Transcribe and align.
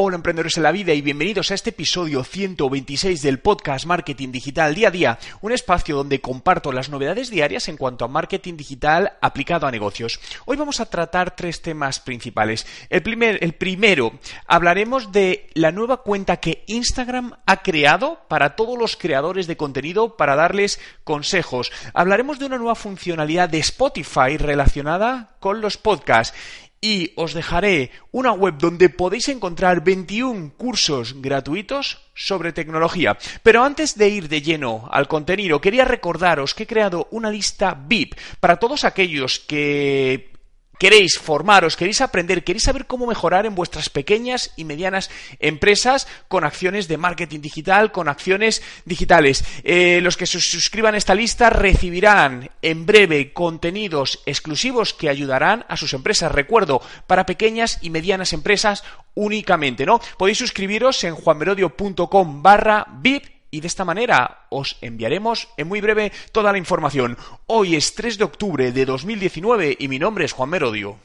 Hola 0.00 0.14
emprendedores 0.14 0.56
en 0.56 0.62
la 0.62 0.70
vida 0.70 0.94
y 0.94 1.02
bienvenidos 1.02 1.50
a 1.50 1.54
este 1.54 1.70
episodio 1.70 2.22
126 2.22 3.20
del 3.20 3.40
podcast 3.40 3.84
Marketing 3.84 4.30
Digital 4.30 4.72
Día 4.72 4.86
a 4.86 4.90
Día, 4.92 5.18
un 5.40 5.50
espacio 5.50 5.96
donde 5.96 6.20
comparto 6.20 6.70
las 6.70 6.88
novedades 6.88 7.30
diarias 7.30 7.66
en 7.66 7.76
cuanto 7.76 8.04
a 8.04 8.08
marketing 8.08 8.56
digital 8.56 9.14
aplicado 9.20 9.66
a 9.66 9.72
negocios. 9.72 10.20
Hoy 10.44 10.56
vamos 10.56 10.78
a 10.78 10.86
tratar 10.86 11.34
tres 11.34 11.62
temas 11.62 11.98
principales. 11.98 12.64
El, 12.90 13.02
primer, 13.02 13.42
el 13.42 13.54
primero, 13.54 14.12
hablaremos 14.46 15.10
de 15.10 15.50
la 15.54 15.72
nueva 15.72 16.04
cuenta 16.04 16.36
que 16.36 16.62
Instagram 16.68 17.34
ha 17.44 17.62
creado 17.64 18.20
para 18.28 18.54
todos 18.54 18.78
los 18.78 18.96
creadores 18.96 19.48
de 19.48 19.56
contenido 19.56 20.16
para 20.16 20.36
darles 20.36 20.78
consejos. 21.02 21.72
Hablaremos 21.92 22.38
de 22.38 22.44
una 22.44 22.58
nueva 22.58 22.76
funcionalidad 22.76 23.48
de 23.48 23.58
Spotify 23.58 24.36
relacionada 24.36 25.34
con 25.40 25.60
los 25.60 25.76
podcasts 25.76 26.36
y 26.80 27.12
os 27.16 27.34
dejaré 27.34 27.90
una 28.12 28.32
web 28.32 28.54
donde 28.58 28.88
podéis 28.88 29.28
encontrar 29.28 29.82
21 29.82 30.52
cursos 30.56 31.20
gratuitos 31.20 31.98
sobre 32.14 32.52
tecnología. 32.52 33.18
Pero 33.42 33.64
antes 33.64 33.96
de 33.96 34.08
ir 34.08 34.28
de 34.28 34.42
lleno 34.42 34.88
al 34.90 35.08
contenido, 35.08 35.60
quería 35.60 35.84
recordaros 35.84 36.54
que 36.54 36.64
he 36.64 36.66
creado 36.66 37.08
una 37.10 37.30
lista 37.30 37.74
VIP 37.74 38.14
para 38.40 38.58
todos 38.58 38.84
aquellos 38.84 39.40
que 39.40 40.37
queréis 40.78 41.18
formaros, 41.18 41.76
queréis 41.76 42.00
aprender, 42.00 42.44
queréis 42.44 42.64
saber 42.64 42.86
cómo 42.86 43.06
mejorar 43.06 43.46
en 43.46 43.54
vuestras 43.54 43.90
pequeñas 43.90 44.52
y 44.56 44.64
medianas 44.64 45.10
empresas 45.38 46.06
con 46.28 46.44
acciones 46.44 46.88
de 46.88 46.96
marketing 46.96 47.40
digital, 47.40 47.92
con 47.92 48.08
acciones 48.08 48.62
digitales. 48.84 49.44
Eh, 49.64 50.00
los 50.02 50.16
que 50.16 50.26
se 50.26 50.40
suscriban 50.40 50.94
a 50.94 50.98
esta 50.98 51.14
lista 51.14 51.50
recibirán 51.50 52.50
en 52.62 52.86
breve 52.86 53.32
contenidos 53.32 54.22
exclusivos 54.26 54.94
que 54.94 55.08
ayudarán 55.08 55.64
a 55.68 55.76
sus 55.76 55.92
empresas. 55.94 56.32
Recuerdo, 56.32 56.80
para 57.06 57.26
pequeñas 57.26 57.78
y 57.82 57.90
medianas 57.90 58.32
empresas 58.32 58.84
únicamente, 59.14 59.84
¿no? 59.84 60.00
Podéis 60.16 60.38
suscribiros 60.38 61.02
en 61.04 61.14
juanmerodio.com 61.14 62.42
barra 62.42 62.86
VIP 63.00 63.37
y 63.50 63.60
de 63.60 63.66
esta 63.66 63.84
manera 63.84 64.46
os 64.50 64.76
enviaremos 64.80 65.48
en 65.56 65.68
muy 65.68 65.80
breve 65.80 66.12
toda 66.32 66.52
la 66.52 66.58
información. 66.58 67.16
Hoy 67.46 67.76
es 67.76 67.94
3 67.94 68.18
de 68.18 68.24
octubre 68.24 68.72
de 68.72 68.84
2019 68.84 69.76
y 69.78 69.88
mi 69.88 69.98
nombre 69.98 70.24
es 70.24 70.32
Juan 70.32 70.50
Merodio. 70.50 70.98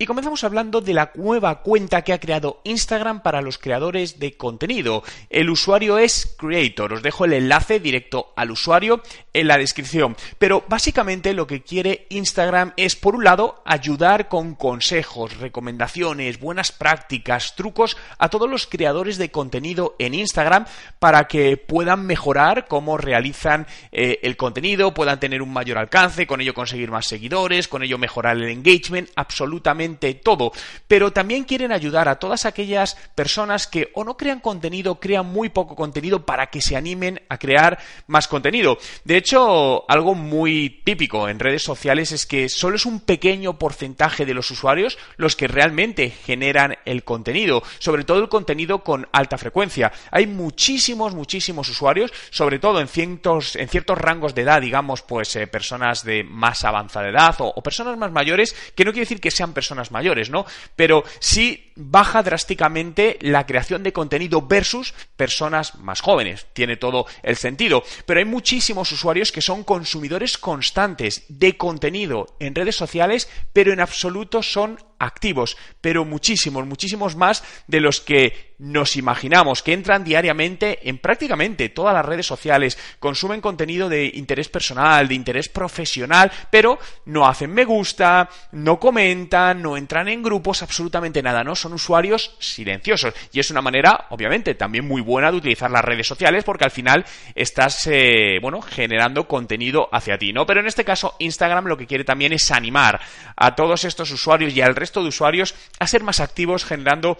Y 0.00 0.06
comenzamos 0.06 0.44
hablando 0.44 0.80
de 0.80 0.94
la 0.94 1.10
nueva 1.16 1.60
cuenta 1.60 2.02
que 2.02 2.12
ha 2.12 2.20
creado 2.20 2.60
Instagram 2.62 3.20
para 3.20 3.42
los 3.42 3.58
creadores 3.58 4.20
de 4.20 4.36
contenido. 4.36 5.02
El 5.28 5.50
usuario 5.50 5.98
es 5.98 6.36
Creator. 6.38 6.92
Os 6.92 7.02
dejo 7.02 7.24
el 7.24 7.32
enlace 7.32 7.80
directo 7.80 8.32
al 8.36 8.52
usuario 8.52 9.02
en 9.32 9.48
la 9.48 9.58
descripción. 9.58 10.16
Pero 10.38 10.62
básicamente 10.68 11.34
lo 11.34 11.48
que 11.48 11.64
quiere 11.64 12.06
Instagram 12.10 12.74
es, 12.76 12.94
por 12.94 13.16
un 13.16 13.24
lado, 13.24 13.60
ayudar 13.64 14.28
con 14.28 14.54
consejos, 14.54 15.36
recomendaciones, 15.38 16.38
buenas 16.38 16.70
prácticas, 16.70 17.56
trucos 17.56 17.96
a 18.18 18.28
todos 18.28 18.48
los 18.48 18.68
creadores 18.68 19.18
de 19.18 19.32
contenido 19.32 19.96
en 19.98 20.14
Instagram 20.14 20.66
para 21.00 21.26
que 21.26 21.56
puedan 21.56 22.06
mejorar 22.06 22.68
cómo 22.68 22.98
realizan 22.98 23.66
eh, 23.90 24.20
el 24.22 24.36
contenido, 24.36 24.94
puedan 24.94 25.18
tener 25.18 25.42
un 25.42 25.52
mayor 25.52 25.78
alcance, 25.78 26.28
con 26.28 26.40
ello 26.40 26.54
conseguir 26.54 26.92
más 26.92 27.08
seguidores, 27.08 27.66
con 27.66 27.82
ello 27.82 27.98
mejorar 27.98 28.36
el 28.36 28.48
engagement, 28.48 29.10
absolutamente 29.16 29.87
todo, 29.96 30.52
pero 30.86 31.12
también 31.12 31.44
quieren 31.44 31.72
ayudar 31.72 32.08
a 32.08 32.18
todas 32.18 32.46
aquellas 32.46 32.96
personas 33.14 33.66
que 33.66 33.90
o 33.94 34.04
no 34.04 34.16
crean 34.16 34.40
contenido, 34.40 35.00
crean 35.00 35.26
muy 35.26 35.48
poco 35.48 35.74
contenido 35.74 36.24
para 36.24 36.48
que 36.48 36.60
se 36.60 36.76
animen 36.76 37.20
a 37.28 37.38
crear 37.38 37.78
más 38.06 38.28
contenido. 38.28 38.78
De 39.04 39.16
hecho, 39.16 39.90
algo 39.90 40.14
muy 40.14 40.82
típico 40.84 41.28
en 41.28 41.38
redes 41.38 41.62
sociales 41.62 42.12
es 42.12 42.26
que 42.26 42.48
solo 42.48 42.76
es 42.76 42.86
un 42.86 43.00
pequeño 43.00 43.58
porcentaje 43.58 44.26
de 44.26 44.34
los 44.34 44.50
usuarios 44.50 44.98
los 45.16 45.36
que 45.36 45.48
realmente 45.48 46.10
generan 46.10 46.76
el 46.84 47.04
contenido, 47.04 47.62
sobre 47.78 48.04
todo 48.04 48.18
el 48.18 48.28
contenido 48.28 48.82
con 48.82 49.08
alta 49.12 49.38
frecuencia. 49.38 49.92
Hay 50.10 50.26
muchísimos, 50.26 51.14
muchísimos 51.14 51.68
usuarios, 51.68 52.12
sobre 52.30 52.58
todo 52.58 52.80
en 52.80 52.88
ciertos, 52.88 53.56
en 53.56 53.68
ciertos 53.68 53.98
rangos 53.98 54.34
de 54.34 54.42
edad, 54.42 54.60
digamos, 54.60 55.02
pues 55.02 55.34
eh, 55.36 55.46
personas 55.46 56.04
de 56.04 56.24
más 56.24 56.64
avanzada 56.64 57.08
edad 57.08 57.36
o 57.38 57.62
personas 57.62 57.96
más 57.96 58.12
mayores, 58.12 58.54
que 58.74 58.84
no 58.84 58.92
quiere 58.92 59.04
decir 59.04 59.20
que 59.20 59.30
sean 59.30 59.52
personas 59.52 59.77
mayores, 59.90 60.30
¿no? 60.30 60.44
Pero 60.76 61.04
sí 61.20 61.72
baja 61.76 62.22
drásticamente 62.22 63.18
la 63.20 63.46
creación 63.46 63.82
de 63.82 63.92
contenido 63.92 64.42
versus 64.42 64.94
personas 65.16 65.76
más 65.76 66.00
jóvenes. 66.00 66.46
Tiene 66.52 66.76
todo 66.76 67.06
el 67.22 67.36
sentido. 67.36 67.84
Pero 68.04 68.18
hay 68.18 68.26
muchísimos 68.26 68.90
usuarios 68.92 69.32
que 69.32 69.42
son 69.42 69.64
consumidores 69.64 70.38
constantes 70.38 71.24
de 71.28 71.56
contenido 71.56 72.36
en 72.40 72.54
redes 72.54 72.76
sociales, 72.76 73.28
pero 73.52 73.72
en 73.72 73.80
absoluto 73.80 74.42
son 74.42 74.78
activos, 74.98 75.56
pero 75.80 76.04
muchísimos, 76.04 76.66
muchísimos 76.66 77.16
más 77.16 77.44
de 77.66 77.80
los 77.80 78.00
que 78.00 78.48
nos 78.58 78.96
imaginamos, 78.96 79.62
que 79.62 79.72
entran 79.72 80.02
diariamente 80.02 80.88
en 80.88 80.98
prácticamente 80.98 81.68
todas 81.68 81.94
las 81.94 82.04
redes 82.04 82.26
sociales, 82.26 82.76
consumen 82.98 83.40
contenido 83.40 83.88
de 83.88 84.06
interés 84.14 84.48
personal, 84.48 85.06
de 85.06 85.14
interés 85.14 85.48
profesional, 85.48 86.30
pero 86.50 86.78
no 87.06 87.26
hacen 87.26 87.52
me 87.52 87.64
gusta, 87.64 88.28
no 88.52 88.80
comentan, 88.80 89.62
no 89.62 89.76
entran 89.76 90.08
en 90.08 90.22
grupos, 90.22 90.62
absolutamente 90.62 91.22
nada, 91.22 91.44
¿no? 91.44 91.54
Son 91.54 91.72
usuarios 91.72 92.34
silenciosos. 92.40 93.14
Y 93.32 93.38
es 93.38 93.50
una 93.50 93.62
manera, 93.62 94.06
obviamente, 94.10 94.54
también 94.54 94.86
muy 94.86 95.02
buena 95.02 95.30
de 95.30 95.38
utilizar 95.38 95.70
las 95.70 95.84
redes 95.84 96.06
sociales 96.06 96.42
porque 96.42 96.64
al 96.64 96.70
final 96.70 97.04
estás, 97.34 97.86
eh, 97.86 98.38
bueno, 98.42 98.60
generando 98.60 99.28
contenido 99.28 99.88
hacia 99.92 100.18
ti, 100.18 100.32
¿no? 100.32 100.46
Pero 100.46 100.60
en 100.60 100.66
este 100.66 100.84
caso, 100.84 101.14
Instagram 101.20 101.66
lo 101.66 101.76
que 101.76 101.86
quiere 101.86 102.04
también 102.04 102.32
es 102.32 102.50
animar 102.50 103.00
a 103.36 103.54
todos 103.54 103.84
estos 103.84 104.10
usuarios 104.10 104.52
y 104.54 104.60
al 104.60 104.74
resto 104.74 104.87
de 104.92 105.08
usuarios 105.08 105.54
a 105.78 105.86
ser 105.86 106.02
más 106.02 106.20
activos 106.20 106.64
generando 106.64 107.18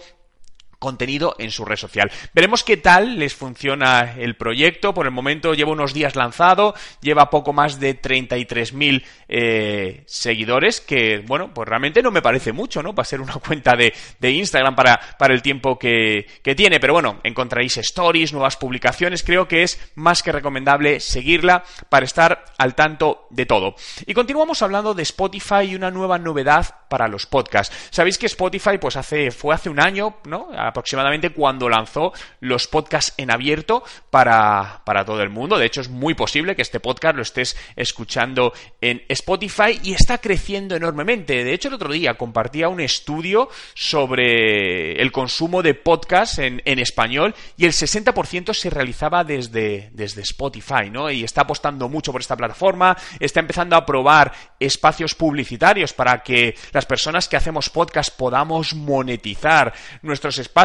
contenido 0.79 1.35
en 1.37 1.51
su 1.51 1.65
red 1.65 1.75
social. 1.75 2.11
Veremos 2.33 2.63
qué 2.63 2.77
tal 2.77 3.19
les 3.19 3.35
funciona 3.35 4.15
el 4.17 4.35
proyecto. 4.35 4.93
Por 4.93 5.05
el 5.05 5.11
momento 5.11 5.53
lleva 5.53 5.71
unos 5.71 5.93
días 5.93 6.15
lanzado, 6.15 6.73
lleva 7.01 7.29
poco 7.29 7.53
más 7.53 7.79
de 7.79 8.01
33.000 8.01 9.03
eh, 9.27 10.03
seguidores, 10.07 10.81
que 10.81 11.19
bueno, 11.19 11.53
pues 11.53 11.67
realmente 11.67 12.01
no 12.01 12.11
me 12.11 12.21
parece 12.21 12.53
mucho, 12.53 12.81
¿no? 12.81 12.95
Para 12.95 13.05
ser 13.05 13.21
una 13.21 13.33
cuenta 13.45 13.75
de, 13.75 13.93
de 14.19 14.31
Instagram 14.31 14.75
para, 14.75 14.99
para 15.17 15.33
el 15.33 15.41
tiempo 15.41 15.77
que, 15.77 16.25
que, 16.41 16.55
tiene. 16.55 16.79
Pero 16.79 16.93
bueno, 16.93 17.19
encontraréis 17.23 17.77
stories, 17.77 18.33
nuevas 18.33 18.57
publicaciones. 18.57 19.23
Creo 19.23 19.47
que 19.47 19.63
es 19.63 19.79
más 19.95 20.23
que 20.23 20.31
recomendable 20.31 20.99
seguirla 20.99 21.63
para 21.89 22.05
estar 22.05 22.45
al 22.57 22.75
tanto 22.75 23.27
de 23.29 23.45
todo. 23.45 23.75
Y 24.05 24.13
continuamos 24.13 24.61
hablando 24.61 24.93
de 24.93 25.03
Spotify 25.03 25.63
y 25.63 25.75
una 25.75 25.91
nueva 25.91 26.17
novedad 26.17 26.75
para 26.89 27.07
los 27.07 27.25
podcasts. 27.25 27.75
Sabéis 27.91 28.17
que 28.17 28.25
Spotify 28.25 28.77
pues 28.79 28.95
hace, 28.95 29.31
fue 29.31 29.53
hace 29.53 29.69
un 29.69 29.79
año, 29.79 30.17
¿no? 30.25 30.47
Aproximadamente 30.69 31.31
cuando 31.31 31.69
lanzó 31.69 32.13
los 32.39 32.67
podcasts 32.67 33.13
en 33.17 33.31
abierto 33.31 33.83
para, 34.09 34.81
para 34.85 35.05
todo 35.05 35.21
el 35.21 35.29
mundo. 35.29 35.57
De 35.57 35.65
hecho, 35.65 35.81
es 35.81 35.89
muy 35.89 36.13
posible 36.13 36.55
que 36.55 36.61
este 36.61 36.79
podcast 36.79 37.15
lo 37.15 37.21
estés 37.21 37.57
escuchando 37.75 38.53
en 38.81 39.03
Spotify 39.09 39.79
y 39.83 39.93
está 39.93 40.19
creciendo 40.19 40.75
enormemente. 40.75 41.43
De 41.43 41.53
hecho, 41.53 41.67
el 41.67 41.75
otro 41.75 41.91
día 41.91 42.15
compartía 42.15 42.69
un 42.69 42.79
estudio 42.79 43.49
sobre 43.73 45.01
el 45.01 45.11
consumo 45.11 45.61
de 45.61 45.73
podcasts 45.73 46.39
en, 46.39 46.61
en 46.65 46.79
español 46.79 47.35
y 47.57 47.65
el 47.65 47.71
60% 47.71 48.53
se 48.53 48.69
realizaba 48.69 49.23
desde, 49.23 49.89
desde 49.93 50.21
Spotify, 50.21 50.89
¿no? 50.91 51.09
Y 51.09 51.23
está 51.23 51.41
apostando 51.41 51.89
mucho 51.89 52.11
por 52.11 52.21
esta 52.21 52.37
plataforma, 52.37 52.97
está 53.19 53.39
empezando 53.39 53.75
a 53.75 53.85
probar 53.85 54.31
espacios 54.59 55.15
publicitarios 55.15 55.93
para 55.93 56.21
que 56.23 56.55
las 56.71 56.85
personas 56.85 57.27
que 57.27 57.37
hacemos 57.37 57.69
podcast 57.69 58.15
podamos 58.15 58.73
monetizar 58.73 59.73
nuestros 60.01 60.37
espacios 60.37 60.58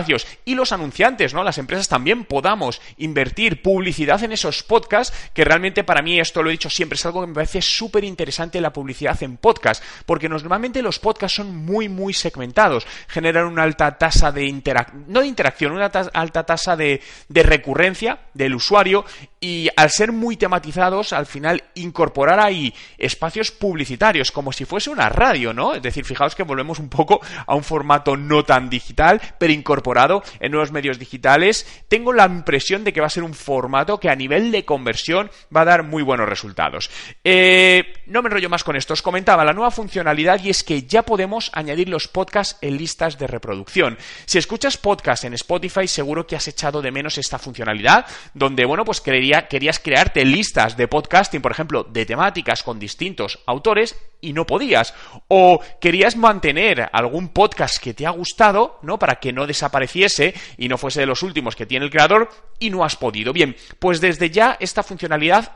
y 0.44 0.55
los 0.55 0.73
anunciantes, 0.73 1.35
¿no? 1.35 1.44
Las 1.44 1.58
empresas 1.58 1.88
también 1.88 2.25
podamos 2.25 2.81
invertir 2.99 3.62
publicidad 3.62 4.23
en 4.25 4.32
esos 4.32 4.62
podcasts, 4.62 5.17
que 5.32 5.44
realmente 5.44 5.85
para 5.85 6.02
mí, 6.02 6.19
esto 6.19 6.43
lo 6.43 6.49
he 6.49 6.52
dicho 6.52 6.70
siempre, 6.70 6.96
es 6.96 7.06
algo 7.06 7.20
que 7.20 7.29
me 7.29 7.35
parece 7.35 7.62
súper 7.62 8.05
interesante 8.05 8.61
la 8.61 8.73
publicidad 8.73 9.23
en 9.23 9.37
podcast, 9.37 9.82
porque 10.06 10.29
normalmente 10.29 10.82
los 10.82 10.99
podcasts 10.99 11.37
son 11.37 11.55
muy, 11.56 11.88
muy 11.88 12.12
segmentados, 12.12 12.87
generan 13.08 13.46
una 13.46 13.62
alta 13.62 13.96
tasa 13.96 14.32
de 14.32 14.44
interacción, 14.46 15.05
no 15.08 15.20
de 15.20 15.26
interacción, 15.26 15.73
una 15.73 15.87
alta 15.87 16.44
tasa 16.44 16.76
de, 16.76 17.00
de 17.29 17.43
recurrencia 17.43 18.19
del 18.35 18.55
usuario 18.55 19.05
y 19.44 19.69
al 19.76 19.91
ser 19.91 20.11
muy 20.11 20.38
tematizados, 20.38 21.12
al 21.12 21.26
final 21.26 21.64
incorporar 21.75 22.41
ahí 22.41 22.73
espacios 22.96 23.50
publicitarios, 23.50 24.32
como 24.32 24.52
si 24.52 24.64
fuese 24.64 24.88
una 24.88 25.11
radio, 25.11 25.52
¿no? 25.52 25.75
Es 25.75 25.82
decir, 25.82 26.06
fijaos 26.06 26.35
que 26.35 26.44
volvemos 26.44 26.79
un 26.79 26.88
poco 26.88 27.20
a 27.46 27.55
un 27.55 27.62
formato 27.62 28.17
no 28.17 28.44
tan 28.44 28.70
digital, 28.70 29.20
pero 29.38 29.52
incorporado 29.52 30.23
en 30.41 30.50
nuevos 30.50 30.73
medios 30.73 30.99
digitales. 30.99 31.85
Tengo 31.88 32.14
la 32.14 32.25
impresión 32.25 32.85
de 32.85 32.94
que 32.94 33.02
va 33.02 33.06
a 33.08 33.11
ser 33.11 33.23
un 33.23 33.35
formato 33.35 34.00
que 34.00 34.08
a 34.08 34.17
nivel 34.17 34.50
de 34.50 34.64
conversión 34.64 35.31
va 35.55 35.61
a 35.61 35.67
dar 35.67 35.82
muy 35.82 36.02
buenos 36.02 36.26
resultados. 36.26 36.88
Eh, 37.23 38.02
no 38.06 38.23
me 38.23 38.29
enrollo 38.29 38.49
más 38.49 38.64
con 38.64 38.76
esto. 38.76 38.94
Os 38.94 39.02
comentaba 39.02 39.44
la 39.44 39.52
nueva 39.52 39.70
funcionalidad 39.70 40.43
y 40.43 40.49
es 40.49 40.64
que 40.64 40.85
ya 40.85 41.02
podemos 41.02 41.50
añadir 41.52 41.90
los 41.90 42.08
podcasts 42.08 42.56
en 42.62 42.79
listas 42.79 43.19
de 43.19 43.26
reproducción. 43.26 43.99
Si 44.25 44.38
escuchas 44.38 44.79
podcasts 44.79 45.26
en 45.26 45.35
Spotify, 45.35 45.87
seguro 45.87 46.26
que 46.26 46.37
has 46.37 46.49
echado 46.49 46.81
de 46.81 46.90
menos 46.90 47.19
esta 47.19 47.38
funcionalidad, 47.38 48.06
donde, 48.32 48.64
bueno, 48.64 48.87
pues 48.87 49.02
querías 49.42 49.78
crearte 49.78 50.25
listas 50.25 50.76
de 50.76 50.88
podcasting, 50.88 51.42
por 51.42 51.52
ejemplo, 51.52 51.84
de 51.84 52.06
temáticas 52.06 52.62
con 52.62 52.78
distintos 52.78 53.40
autores 53.46 53.96
y 54.20 54.32
no 54.32 54.46
podías. 54.46 54.94
O 55.28 55.60
querías 55.81 56.16
mantener 56.16 56.88
algún 56.92 57.28
podcast 57.28 57.82
que 57.82 57.94
te 57.94 58.06
ha 58.06 58.10
gustado, 58.10 58.78
¿no? 58.82 58.98
Para 58.98 59.16
que 59.16 59.32
no 59.32 59.46
desapareciese 59.46 60.34
y 60.56 60.69
no 60.69 60.78
fuese 60.78 61.00
de 61.00 61.06
los 61.06 61.22
últimos 61.22 61.56
que 61.56 61.66
tiene 61.66 61.84
el 61.84 61.90
creador 61.90 62.31
y 62.58 62.70
no 62.70 62.84
has 62.84 62.96
podido. 62.96 63.32
Bien, 63.32 63.56
pues 63.78 64.00
desde 64.00 64.31
ya 64.31 64.56
esta 64.60 64.82
funcionalidad 64.82 65.52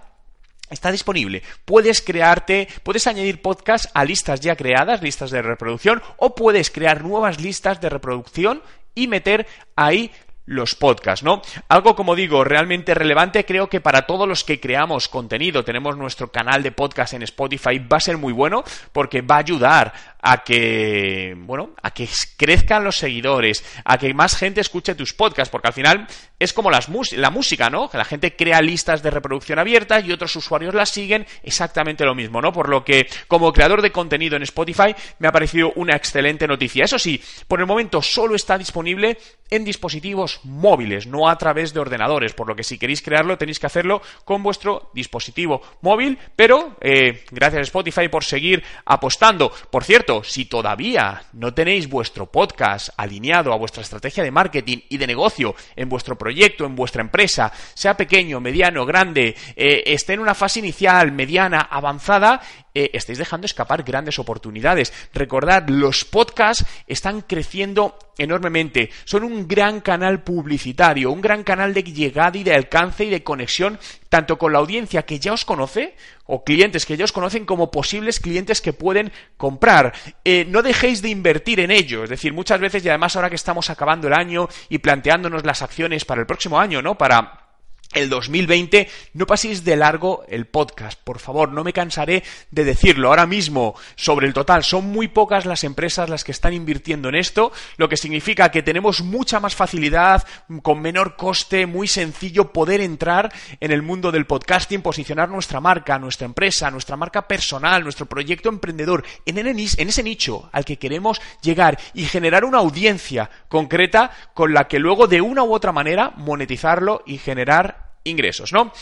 Está 0.70 0.92
disponible. 0.92 1.42
Puedes 1.64 2.02
crearte, 2.02 2.68
puedes 2.82 3.06
añadir 3.06 3.40
podcasts 3.40 3.88
a 3.94 4.04
listas 4.04 4.40
ya 4.40 4.54
creadas, 4.54 5.00
listas 5.00 5.30
de 5.30 5.40
reproducción, 5.40 6.02
o 6.18 6.34
puedes 6.34 6.70
crear 6.70 7.02
nuevas 7.02 7.40
listas 7.40 7.80
de 7.80 7.88
reproducción 7.88 8.62
y 8.94 9.06
meter 9.06 9.46
ahí 9.76 10.10
los 10.48 10.74
podcasts, 10.74 11.22
¿no? 11.22 11.42
Algo, 11.68 11.94
como 11.94 12.16
digo, 12.16 12.42
realmente 12.42 12.94
relevante, 12.94 13.44
creo 13.44 13.68
que 13.68 13.82
para 13.82 14.06
todos 14.06 14.26
los 14.26 14.44
que 14.44 14.60
creamos 14.60 15.08
contenido, 15.08 15.62
tenemos 15.62 15.96
nuestro 15.96 16.32
canal 16.32 16.62
de 16.62 16.72
podcast 16.72 17.12
en 17.12 17.22
Spotify, 17.22 17.78
va 17.78 17.98
a 17.98 18.00
ser 18.00 18.16
muy 18.16 18.32
bueno 18.32 18.64
porque 18.92 19.20
va 19.20 19.36
a 19.36 19.40
ayudar 19.40 19.92
a 20.20 20.42
que, 20.42 21.34
bueno, 21.36 21.70
a 21.82 21.92
que 21.92 22.08
crezcan 22.36 22.84
los 22.84 22.96
seguidores, 22.96 23.64
a 23.84 23.98
que 23.98 24.12
más 24.14 24.36
gente 24.36 24.60
escuche 24.60 24.94
tus 24.94 25.14
podcasts, 25.14 25.50
porque 25.50 25.68
al 25.68 25.74
final 25.74 26.06
es 26.38 26.52
como 26.52 26.70
las 26.70 26.88
la 27.12 27.30
música, 27.30 27.70
¿no? 27.70 27.88
Que 27.88 27.98
la 27.98 28.04
gente 28.04 28.34
crea 28.34 28.60
listas 28.60 29.02
de 29.02 29.10
reproducción 29.10 29.58
abiertas 29.58 30.04
y 30.04 30.12
otros 30.12 30.34
usuarios 30.36 30.74
las 30.74 30.90
siguen, 30.90 31.26
exactamente 31.42 32.04
lo 32.04 32.14
mismo, 32.14 32.40
¿no? 32.40 32.52
Por 32.52 32.68
lo 32.68 32.84
que, 32.84 33.08
como 33.26 33.52
creador 33.52 33.82
de 33.82 33.92
contenido 33.92 34.36
en 34.36 34.42
Spotify, 34.42 34.94
me 35.18 35.28
ha 35.28 35.32
parecido 35.32 35.72
una 35.76 35.96
excelente 35.96 36.46
noticia. 36.46 36.84
Eso 36.84 36.98
sí, 36.98 37.22
por 37.46 37.60
el 37.60 37.66
momento 37.66 38.02
solo 38.02 38.34
está 38.34 38.58
disponible 38.58 39.18
en 39.50 39.64
dispositivos 39.64 40.40
móviles, 40.44 41.06
no 41.06 41.28
a 41.28 41.38
través 41.38 41.72
de 41.72 41.80
ordenadores, 41.80 42.34
por 42.34 42.48
lo 42.48 42.56
que 42.56 42.64
si 42.64 42.78
queréis 42.78 43.02
crearlo 43.02 43.38
tenéis 43.38 43.58
que 43.58 43.66
hacerlo 43.66 44.02
con 44.24 44.42
vuestro 44.42 44.90
dispositivo 44.94 45.62
móvil, 45.80 46.18
pero 46.36 46.76
eh, 46.80 47.24
gracias 47.30 47.60
a 47.60 47.62
Spotify 47.62 48.08
por 48.08 48.24
seguir 48.24 48.62
apostando. 48.84 49.50
Por 49.70 49.84
cierto, 49.84 50.07
si 50.24 50.46
todavía 50.46 51.22
no 51.34 51.52
tenéis 51.52 51.88
vuestro 51.88 52.30
podcast 52.30 52.88
alineado 52.96 53.52
a 53.52 53.56
vuestra 53.56 53.82
estrategia 53.82 54.24
de 54.24 54.30
marketing 54.30 54.78
y 54.88 54.96
de 54.96 55.06
negocio 55.06 55.54
en 55.76 55.88
vuestro 55.88 56.16
proyecto, 56.16 56.64
en 56.64 56.74
vuestra 56.74 57.02
empresa, 57.02 57.52
sea 57.74 57.96
pequeño, 57.96 58.40
mediano, 58.40 58.86
grande, 58.86 59.36
eh, 59.54 59.82
esté 59.86 60.14
en 60.14 60.20
una 60.20 60.34
fase 60.34 60.60
inicial, 60.60 61.12
mediana, 61.12 61.60
avanzada, 61.60 62.40
eh, 62.78 62.90
estáis 62.94 63.18
dejando 63.18 63.44
escapar 63.44 63.82
grandes 63.82 64.20
oportunidades. 64.20 64.92
Recordad, 65.12 65.68
los 65.68 66.04
podcasts 66.04 66.64
están 66.86 67.22
creciendo 67.22 67.98
enormemente. 68.16 68.90
Son 69.04 69.24
un 69.24 69.48
gran 69.48 69.80
canal 69.80 70.22
publicitario, 70.22 71.10
un 71.10 71.20
gran 71.20 71.42
canal 71.42 71.74
de 71.74 71.82
llegada 71.82 72.38
y 72.38 72.44
de 72.44 72.54
alcance 72.54 73.04
y 73.04 73.10
de 73.10 73.24
conexión 73.24 73.80
tanto 74.08 74.38
con 74.38 74.52
la 74.52 74.60
audiencia 74.60 75.02
que 75.04 75.18
ya 75.18 75.32
os 75.32 75.44
conoce 75.44 75.96
o 76.24 76.44
clientes 76.44 76.86
que 76.86 76.96
ya 76.96 77.04
os 77.04 77.12
conocen 77.12 77.44
como 77.44 77.72
posibles 77.72 78.20
clientes 78.20 78.60
que 78.60 78.72
pueden 78.72 79.10
comprar. 79.36 79.92
Eh, 80.24 80.46
no 80.48 80.62
dejéis 80.62 81.02
de 81.02 81.08
invertir 81.08 81.58
en 81.58 81.72
ello. 81.72 82.04
Es 82.04 82.10
decir, 82.10 82.32
muchas 82.32 82.60
veces 82.60 82.84
y 82.84 82.88
además 82.88 83.16
ahora 83.16 83.28
que 83.28 83.36
estamos 83.36 83.70
acabando 83.70 84.06
el 84.06 84.14
año 84.14 84.48
y 84.68 84.78
planteándonos 84.78 85.44
las 85.44 85.62
acciones 85.62 86.04
para 86.04 86.20
el 86.20 86.28
próximo 86.28 86.60
año, 86.60 86.80
¿no? 86.80 86.96
Para 86.96 87.47
el 87.94 88.10
2020, 88.10 88.88
no 89.14 89.26
paséis 89.26 89.64
de 89.64 89.76
largo 89.76 90.24
el 90.28 90.46
podcast, 90.46 91.00
por 91.02 91.18
favor, 91.18 91.50
no 91.52 91.64
me 91.64 91.72
cansaré 91.72 92.22
de 92.50 92.64
decirlo. 92.64 93.08
Ahora 93.08 93.26
mismo, 93.26 93.74
sobre 93.96 94.26
el 94.26 94.34
total, 94.34 94.62
son 94.62 94.86
muy 94.86 95.08
pocas 95.08 95.46
las 95.46 95.64
empresas 95.64 96.10
las 96.10 96.22
que 96.22 96.32
están 96.32 96.52
invirtiendo 96.52 97.08
en 97.08 97.14
esto, 97.14 97.50
lo 97.76 97.88
que 97.88 97.96
significa 97.96 98.50
que 98.50 98.62
tenemos 98.62 99.00
mucha 99.00 99.40
más 99.40 99.54
facilidad, 99.54 100.26
con 100.62 100.80
menor 100.80 101.16
coste, 101.16 101.66
muy 101.66 101.88
sencillo 101.88 102.52
poder 102.52 102.80
entrar 102.80 103.32
en 103.60 103.72
el 103.72 103.82
mundo 103.82 104.12
del 104.12 104.26
podcasting, 104.26 104.82
posicionar 104.82 105.28
nuestra 105.28 105.60
marca, 105.60 105.98
nuestra 105.98 106.26
empresa, 106.26 106.70
nuestra 106.70 106.96
marca 106.96 107.26
personal, 107.26 107.82
nuestro 107.82 108.06
proyecto 108.06 108.48
emprendedor 108.48 109.04
en, 109.24 109.38
en 109.38 109.58
ese 109.58 110.02
nicho 110.02 110.50
al 110.52 110.64
que 110.64 110.78
queremos 110.78 111.20
llegar 111.42 111.78
y 111.94 112.04
generar 112.04 112.44
una 112.44 112.58
audiencia 112.58 113.30
concreta 113.48 114.10
con 114.34 114.52
la 114.52 114.68
que 114.68 114.78
luego 114.78 115.06
de 115.06 115.20
una 115.20 115.42
u 115.42 115.54
otra 115.54 115.72
manera 115.72 116.12
monetizarlo 116.16 117.02
y 117.06 117.18
generar 117.18 117.77
ingresos, 118.08 118.52
¿no? 118.52 118.72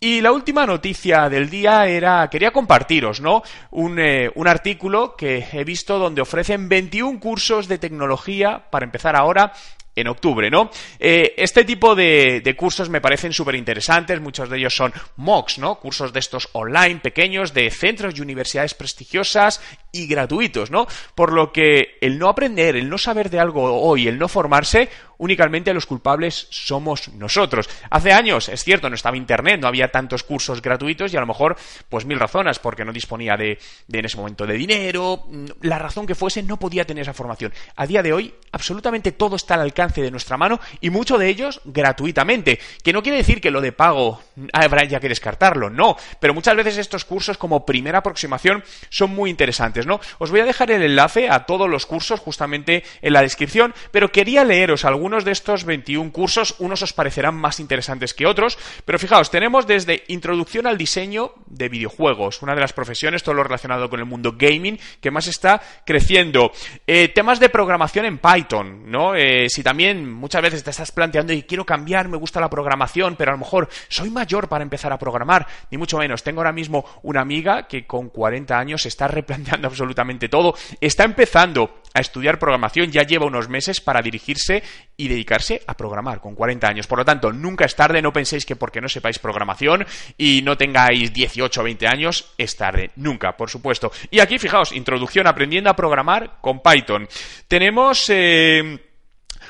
Y 0.00 0.20
la 0.20 0.32
última 0.32 0.66
noticia 0.66 1.28
del 1.28 1.50
día 1.50 1.86
era, 1.86 2.28
quería 2.30 2.50
compartiros, 2.50 3.20
¿no? 3.20 3.42
Un, 3.70 3.98
eh, 3.98 4.30
artículo 4.46 5.16
que 5.16 5.44
he 5.52 5.64
visto 5.64 5.98
donde 5.98 6.22
ofrecen 6.22 6.68
21 6.68 7.18
cursos 7.18 7.66
de 7.66 7.78
tecnología 7.78 8.70
para 8.70 8.84
empezar 8.84 9.16
ahora 9.16 9.52
en 9.96 10.08
octubre, 10.08 10.50
¿no? 10.50 10.70
Eh, 10.98 11.34
este 11.38 11.64
tipo 11.64 11.94
de, 11.94 12.42
de, 12.44 12.54
cursos 12.54 12.90
me 12.90 13.00
parecen 13.00 13.32
súper 13.32 13.54
interesantes, 13.54 14.20
muchos 14.20 14.50
de 14.50 14.58
ellos 14.58 14.76
son 14.76 14.92
MOOCs, 15.16 15.58
¿no? 15.58 15.76
Cursos 15.76 16.12
de 16.12 16.20
estos 16.20 16.50
online 16.52 17.00
pequeños 17.00 17.54
de 17.54 17.70
centros 17.70 18.14
y 18.16 18.20
universidades 18.20 18.74
prestigiosas 18.74 19.62
y 19.92 20.06
gratuitos, 20.06 20.70
¿no? 20.70 20.86
Por 21.14 21.32
lo 21.32 21.50
que 21.50 21.96
el 22.02 22.18
no 22.18 22.28
aprender, 22.28 22.76
el 22.76 22.90
no 22.90 22.98
saber 22.98 23.30
de 23.30 23.40
algo 23.40 23.80
hoy, 23.80 24.06
el 24.06 24.18
no 24.18 24.28
formarse, 24.28 24.90
únicamente 25.18 25.72
los 25.74 25.86
culpables 25.86 26.48
somos 26.50 27.08
nosotros. 27.08 27.68
Hace 27.90 28.12
años, 28.12 28.48
es 28.48 28.64
cierto, 28.64 28.88
no 28.88 28.94
estaba 28.94 29.16
internet, 29.16 29.60
no 29.60 29.68
había 29.68 29.90
tantos 29.90 30.22
cursos 30.22 30.62
gratuitos 30.62 31.12
y 31.12 31.16
a 31.16 31.20
lo 31.20 31.26
mejor, 31.26 31.56
pues 31.88 32.04
mil 32.04 32.18
razones, 32.18 32.58
porque 32.58 32.84
no 32.84 32.92
disponía 32.92 33.36
de, 33.36 33.58
de 33.86 33.98
en 33.98 34.04
ese 34.04 34.16
momento 34.16 34.46
de 34.46 34.54
dinero, 34.54 35.24
la 35.62 35.78
razón 35.78 36.06
que 36.06 36.14
fuese, 36.14 36.42
no 36.42 36.58
podía 36.58 36.84
tener 36.84 37.02
esa 37.02 37.14
formación. 37.14 37.52
A 37.76 37.86
día 37.86 38.02
de 38.02 38.12
hoy, 38.12 38.34
absolutamente 38.52 39.12
todo 39.12 39.36
está 39.36 39.54
al 39.54 39.60
alcance 39.60 40.02
de 40.02 40.10
nuestra 40.10 40.36
mano 40.36 40.60
y 40.80 40.90
mucho 40.90 41.18
de 41.18 41.28
ellos 41.28 41.60
gratuitamente. 41.64 42.58
Que 42.82 42.92
no 42.92 43.02
quiere 43.02 43.18
decir 43.18 43.40
que 43.40 43.50
lo 43.50 43.60
de 43.60 43.72
pago 43.72 44.20
habrá 44.52 44.84
ya 44.84 45.00
que 45.00 45.08
descartarlo, 45.08 45.70
no. 45.70 45.96
Pero 46.20 46.34
muchas 46.34 46.56
veces 46.56 46.78
estos 46.78 47.04
cursos, 47.04 47.38
como 47.38 47.64
primera 47.64 47.98
aproximación, 47.98 48.64
son 48.90 49.10
muy 49.10 49.30
interesantes, 49.30 49.86
¿no? 49.86 50.00
Os 50.18 50.30
voy 50.30 50.40
a 50.40 50.44
dejar 50.44 50.70
el 50.70 50.82
enlace 50.82 51.28
a 51.28 51.46
todos 51.46 51.68
los 51.68 51.86
cursos 51.86 52.20
justamente 52.20 52.84
en 53.02 53.12
la 53.12 53.22
descripción, 53.22 53.74
pero 53.90 54.10
quería 54.10 54.44
leeros 54.44 54.84
algunos 54.84 55.05
algunos 55.06 55.24
de 55.24 55.30
estos 55.30 55.62
21 55.62 56.10
cursos, 56.10 56.56
unos 56.58 56.82
os 56.82 56.92
parecerán 56.92 57.36
más 57.36 57.60
interesantes 57.60 58.12
que 58.12 58.26
otros, 58.26 58.58
pero 58.84 58.98
fijaos, 58.98 59.30
tenemos 59.30 59.64
desde 59.64 60.02
introducción 60.08 60.66
al 60.66 60.76
diseño 60.76 61.30
de 61.46 61.68
videojuegos, 61.68 62.42
una 62.42 62.56
de 62.56 62.60
las 62.60 62.72
profesiones, 62.72 63.22
todo 63.22 63.36
lo 63.36 63.44
relacionado 63.44 63.88
con 63.88 64.00
el 64.00 64.06
mundo 64.06 64.34
gaming, 64.36 64.80
que 65.00 65.12
más 65.12 65.28
está 65.28 65.62
creciendo. 65.86 66.50
Eh, 66.88 67.06
temas 67.06 67.38
de 67.38 67.50
programación 67.50 68.04
en 68.04 68.18
Python, 68.18 68.90
¿no? 68.90 69.14
Eh, 69.14 69.48
si 69.48 69.62
también 69.62 70.12
muchas 70.12 70.42
veces 70.42 70.64
te 70.64 70.70
estás 70.70 70.90
planteando 70.90 71.32
y 71.32 71.44
quiero 71.44 71.64
cambiar, 71.64 72.08
me 72.08 72.16
gusta 72.16 72.40
la 72.40 72.50
programación, 72.50 73.14
pero 73.14 73.30
a 73.30 73.34
lo 73.34 73.38
mejor 73.38 73.68
soy 73.86 74.10
mayor 74.10 74.48
para 74.48 74.64
empezar 74.64 74.92
a 74.92 74.98
programar, 74.98 75.46
ni 75.70 75.78
mucho 75.78 75.98
menos. 75.98 76.24
Tengo 76.24 76.40
ahora 76.40 76.50
mismo 76.50 76.84
una 77.04 77.20
amiga 77.20 77.68
que 77.68 77.86
con 77.86 78.08
40 78.08 78.58
años 78.58 78.86
está 78.86 79.06
replanteando 79.06 79.68
absolutamente 79.68 80.28
todo, 80.28 80.56
está 80.80 81.04
empezando 81.04 81.80
a 81.94 82.00
estudiar 82.00 82.38
programación, 82.38 82.90
ya 82.90 83.04
lleva 83.04 83.24
unos 83.24 83.48
meses 83.48 83.80
para 83.80 84.02
dirigirse 84.02 84.62
y 84.96 85.08
dedicarse 85.08 85.62
a 85.66 85.76
programar 85.76 86.20
con 86.20 86.34
40 86.34 86.66
años. 86.66 86.86
Por 86.86 86.98
lo 86.98 87.04
tanto, 87.04 87.32
nunca 87.32 87.64
es 87.64 87.76
tarde, 87.76 88.02
no 88.02 88.12
penséis 88.12 88.46
que 88.46 88.56
porque 88.56 88.80
no 88.80 88.88
sepáis 88.88 89.18
programación 89.18 89.86
y 90.16 90.42
no 90.42 90.56
tengáis 90.56 91.12
18 91.12 91.60
o 91.60 91.64
20 91.64 91.86
años, 91.86 92.32
es 92.38 92.56
tarde. 92.56 92.90
Nunca, 92.96 93.36
por 93.36 93.50
supuesto. 93.50 93.92
Y 94.10 94.20
aquí, 94.20 94.38
fijaos, 94.38 94.72
introducción 94.72 95.26
aprendiendo 95.26 95.70
a 95.70 95.76
programar 95.76 96.38
con 96.40 96.62
Python. 96.62 97.08
Tenemos... 97.48 98.08
Eh, 98.10 98.80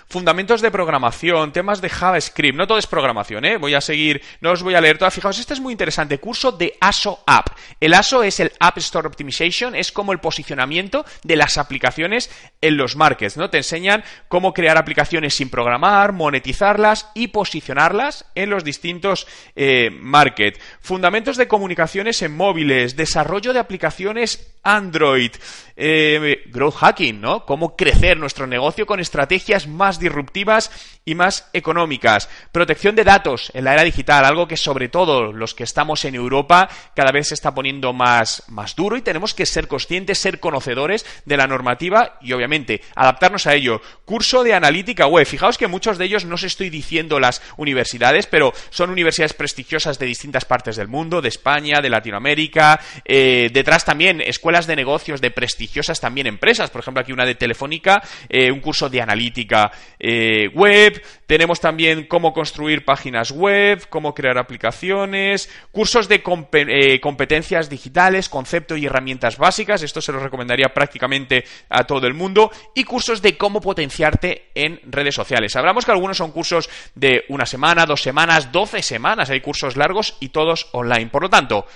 fundamentos 0.09 0.61
de 0.61 0.71
programación, 0.71 1.53
temas 1.53 1.81
de 1.81 1.89
JavaScript, 1.89 2.57
no 2.57 2.67
todo 2.67 2.79
es 2.79 2.87
programación, 2.87 3.45
¿eh? 3.45 3.57
Voy 3.57 3.75
a 3.75 3.81
seguir, 3.81 4.23
no 4.41 4.53
os 4.53 4.63
voy 4.63 4.75
a 4.75 4.81
leer 4.81 4.99
todas. 4.99 5.15
Fijaos, 5.15 5.39
este 5.39 5.55
es 5.55 5.61
muy 5.61 5.73
interesante, 5.73 6.19
curso 6.19 6.53
de 6.53 6.77
ASO 6.81 7.23
App. 7.27 7.49
El 7.81 7.95
ASO 7.95 8.23
es 8.23 8.41
el 8.41 8.53
App 8.61 8.79
Store 8.79 9.09
Optimization, 9.09 9.75
es 9.75 9.93
como 9.93 10.13
el 10.13 10.19
posicionamiento 10.19 11.05
de 11.25 11.37
las 11.37 11.59
aplicaciones 11.59 12.31
en 12.61 12.77
los 12.77 12.97
markets, 12.97 13.37
¿no? 13.37 13.51
Te 13.51 13.59
enseñan 13.59 14.05
cómo 14.29 14.53
crear 14.53 14.79
aplicaciones 14.79 15.35
sin 15.35 15.51
programar, 15.51 16.13
monetizarlas 16.13 17.11
y 17.15 17.29
posicionarlas 17.29 18.27
en 18.35 18.51
los 18.51 18.65
distintos 18.65 19.27
eh, 19.57 19.91
markets. 19.91 20.61
Fundamentos 20.81 21.37
de 21.37 21.49
comunicaciones 21.49 22.23
en 22.23 22.37
móviles, 22.37 22.97
desarrollo 22.97 23.53
de 23.53 23.59
aplicaciones 23.59 24.56
Android, 24.67 25.33
eh, 25.77 26.43
growth 26.47 26.77
hacking, 26.77 27.21
¿no? 27.21 27.45
Cómo 27.45 27.77
crecer 27.77 28.17
nuestro 28.17 28.47
negocio 28.47 28.87
con 28.87 28.99
estrategias 28.99 29.67
más 29.67 30.01
disruptivas 30.01 30.71
y 31.05 31.15
más 31.15 31.49
económicas. 31.53 32.29
Protección 32.51 32.97
de 32.97 33.05
datos 33.05 33.53
en 33.55 33.65
la 33.65 33.75
era 33.75 33.85
digital, 33.85 34.25
algo 34.25 34.49
que 34.49 34.57
sobre 34.57 34.89
todo 34.89 35.33
los 35.33 35.55
que 35.55 35.65
estamos 35.65 36.05
en 36.05 36.15
Europa 36.15 36.69
cada 36.95 37.13
vez 37.13 37.29
se 37.29 37.35
está 37.35 37.55
poniendo 37.55 37.93
más, 37.93 38.43
más 38.49 38.75
duro 38.75 38.97
y 38.97 39.03
tenemos 39.03 39.35
que 39.35 39.47
ser 39.47 39.69
conscientes, 39.69 40.19
ser 40.19 40.41
conocedores 40.41 41.07
de 41.27 41.37
la 41.37 41.47
normativa 41.47 42.19
y 42.21 42.33
obviamente 42.33 42.81
adaptarnos 42.95 43.47
a 43.47 43.55
ello. 43.55 43.81
Curso 44.05 44.43
de 44.43 44.55
analítica 44.55 45.07
web. 45.07 45.27
Fijaos 45.27 45.59
que 45.59 45.69
muchos 45.69 45.99
de 45.99 46.07
ellos 46.07 46.25
no 46.25 46.37
os 46.37 46.43
estoy 46.43 46.71
diciendo 46.71 47.21
las 47.21 47.43
universidades, 47.57 48.27
pero 48.27 48.53
son 48.71 48.91
universidades 48.91 49.35
prestigiosas 49.35 49.99
de 49.99 50.07
distintas 50.07 50.45
partes 50.45 50.77
del 50.77 50.89
mundo, 50.89 51.21
de 51.21 51.29
España, 51.29 51.81
de 51.81 51.91
Latinoamérica, 51.91 52.81
eh, 53.05 53.51
detrás 53.53 53.85
también 53.85 54.21
escuelas 54.21 54.56
de 54.65 54.77
negocios 54.77 55.21
de 55.21 55.31
prestigiosas 55.31 56.01
también 56.01 56.27
empresas, 56.27 56.71
por 56.71 56.81
ejemplo 56.81 57.03
aquí 57.03 57.13
una 57.13 57.27
de 57.27 57.35
Telefónica, 57.35 58.03
eh, 58.31 58.51
un 58.51 58.61
curso 58.61 58.89
de 58.89 59.03
analítica 59.03 59.71
eh, 59.99 60.49
web, 60.55 61.03
tenemos 61.27 61.61
también 61.61 62.07
cómo 62.07 62.33
construir 62.33 62.87
páginas 62.87 63.31
web, 63.31 63.87
cómo 63.91 64.15
crear 64.15 64.39
aplicaciones, 64.39 65.51
cursos 65.73 66.09
de 66.09 66.23
competencias 66.23 67.69
digitales, 67.69 68.31
concepto 68.31 68.77
y 68.77 68.87
herramientas 68.87 69.37
básicas, 69.37 69.83
esto 69.83 70.01
se 70.01 70.13
lo 70.13 70.21
recomendaría 70.21 70.73
prácticamente 70.73 71.45
a 71.69 71.85
todo 71.85 72.07
el 72.07 72.15
mundo, 72.15 72.51
y 72.75 72.85
cursos 72.85 73.21
de 73.21 73.37
cómo 73.37 73.61
potenciarte 73.61 74.51
en 74.55 74.81
redes 74.87 75.15
sociales. 75.15 75.55
Hablamos 75.57 75.85
que 75.85 75.91
algunos 75.91 76.17
son 76.17 76.33
cursos 76.33 76.71
de 76.95 77.25
una 77.29 77.45
semana, 77.45 77.87
dos 77.87 78.01
semanas, 78.01 78.53
doce 78.53 78.83
semanas, 78.83 79.31
hay 79.31 79.41
cursos 79.41 79.77
largos 79.77 80.17
y 80.21 80.29
todos 80.29 80.69
online. 80.73 81.09
Por 81.09 81.23
lo 81.23 81.31
tanto, 81.31 81.67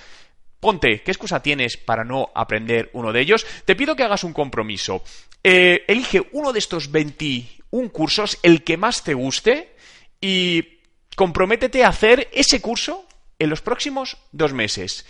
Ponte, 0.61 1.01
¿qué 1.01 1.09
excusa 1.09 1.41
tienes 1.41 1.75
para 1.75 2.03
no 2.03 2.29
aprender 2.35 2.91
uno 2.93 3.11
de 3.11 3.19
ellos? 3.19 3.47
Te 3.65 3.75
pido 3.75 3.95
que 3.95 4.03
hagas 4.03 4.23
un 4.23 4.31
compromiso. 4.31 5.03
Eh, 5.43 5.83
elige 5.87 6.21
uno 6.33 6.53
de 6.53 6.59
estos 6.59 6.91
21 6.91 7.89
cursos, 7.89 8.37
el 8.43 8.63
que 8.63 8.77
más 8.77 9.03
te 9.03 9.15
guste, 9.15 9.75
y 10.21 10.77
comprométete 11.15 11.83
a 11.83 11.87
hacer 11.89 12.29
ese 12.31 12.61
curso 12.61 13.07
en 13.39 13.49
los 13.49 13.63
próximos 13.63 14.19
dos 14.31 14.53
meses. 14.53 15.03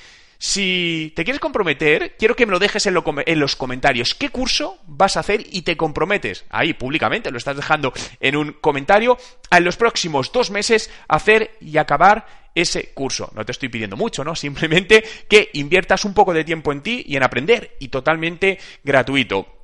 Si 0.44 1.14
te 1.16 1.24
quieres 1.24 1.40
comprometer, 1.40 2.16
quiero 2.18 2.36
que 2.36 2.48
me 2.48 2.52
lo 2.52 2.58
dejes 2.58 2.88
en, 2.88 2.96
los 2.96 3.56
comentarios. 3.56 4.16
¿Qué 4.16 4.30
curso 4.30 4.80
vas 4.88 5.16
a 5.16 5.20
hacer 5.20 5.46
y 5.52 5.62
te 5.62 5.78
comprometes? 5.78 6.46
Ahí, 6.50 6.74
públicamente, 6.74 7.30
lo 7.30 7.38
estás 7.38 7.56
dejando 7.56 7.94
en 8.20 8.36
un 8.36 8.54
comentario. 8.54 9.20
A 9.52 9.60
en 9.60 9.66
los 9.66 9.78
próximos 9.78 10.32
dos 10.32 10.50
meses 10.50 10.90
hacer 11.08 11.52
y 11.62 11.78
acabar 11.78 12.26
ese 12.56 12.92
curso. 12.96 13.30
No 13.36 13.46
te 13.46 13.52
estoy 13.52 13.70
pidiendo 13.70 13.96
mucho, 13.96 14.24
¿no? 14.24 14.36
Simplemente 14.36 15.04
que 15.30 15.52
inviertas 15.54 16.06
un 16.06 16.16
poco 16.16 16.34
de 16.34 16.44
tiempo 16.44 16.72
en 16.72 16.82
ti 16.82 17.04
y 17.06 17.18
en 17.18 17.22
aprender 17.22 17.78
y 17.80 17.90
totalmente 17.90 18.58
gratuito. 18.84 19.61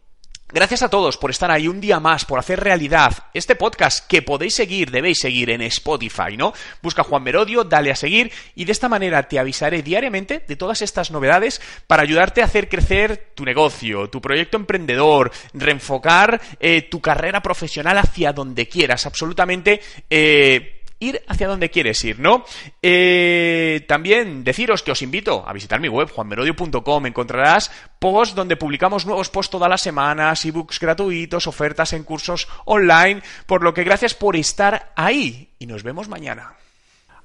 Gracias 0.50 0.82
a 0.82 0.90
todos 0.90 1.18
por 1.18 1.30
estar 1.30 1.52
ahí 1.52 1.68
un 1.68 1.82
día 1.82 2.00
más, 2.00 2.24
por 2.24 2.40
hacer 2.40 2.62
realidad 2.62 3.12
este 3.34 3.58
podcast 3.58 4.08
que 4.08 4.22
podéis 4.22 4.56
seguir, 4.56 4.92
debéis 4.92 5.20
seguir 5.20 5.50
en 5.50 5.62
Spotify, 5.64 6.38
¿no? 6.38 6.54
Busca 6.82 7.04
Juan 7.04 7.24
Merodio, 7.24 7.66
dale 7.66 7.92
a 7.92 7.98
seguir 7.98 8.32
y 8.56 8.64
de 8.64 8.72
esta 8.72 8.88
manera 8.88 9.28
te 9.28 9.40
avisaré 9.40 9.82
diariamente 9.82 10.46
de 10.48 10.56
todas 10.56 10.82
estas 10.82 11.12
novedades 11.12 11.62
para 11.86 12.04
ayudarte 12.04 12.42
a 12.42 12.46
hacer 12.46 12.70
crecer 12.70 13.34
tu 13.36 13.44
negocio, 13.44 14.10
tu 14.10 14.22
proyecto 14.22 14.56
emprendedor, 14.56 15.34
reenfocar 15.54 16.40
eh, 16.62 16.84
tu 16.84 17.02
carrera 17.02 17.42
profesional 17.42 17.98
hacia 17.98 18.32
donde 18.32 18.70
quieras, 18.70 19.06
absolutamente. 19.06 19.82
Eh, 20.10 20.77
ir 21.00 21.22
hacia 21.28 21.48
donde 21.48 21.70
quieres 21.70 22.04
ir, 22.04 22.20
¿no? 22.20 22.46
Eh, 22.82 23.86
también 23.88 24.44
deciros 24.44 24.84
que 24.84 24.92
os 24.92 25.02
invito 25.02 25.44
a 25.48 25.54
visitar 25.54 25.80
mi 25.80 25.90
web, 25.90 26.10
juanmerodio.com. 26.10 27.06
Encontrarás 27.06 27.72
posts 28.00 28.36
donde 28.36 28.58
publicamos 28.58 29.06
nuevos 29.06 29.30
posts 29.30 29.52
todas 29.52 29.70
las 29.70 29.82
semanas, 29.82 30.44
ebooks 30.46 30.80
gratuitos, 30.80 31.48
ofertas 31.48 31.94
en 31.94 32.04
cursos 32.04 32.48
online, 32.66 33.22
por 33.46 33.64
lo 33.64 33.74
que 33.74 33.84
gracias 33.84 34.14
por 34.14 34.36
estar 34.36 34.92
ahí 34.96 35.50
y 35.60 35.66
nos 35.68 35.84
vemos 35.84 36.08
mañana. 36.08 36.54